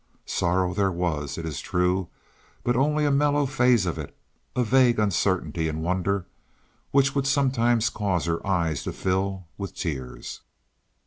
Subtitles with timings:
[0.25, 2.07] Sorrow there was, it is true,
[2.63, 4.17] but only a mellow phase of it,
[4.55, 6.25] a vague uncertainty and wonder,
[6.89, 10.41] which would sometimes cause her eyes to fill with tears.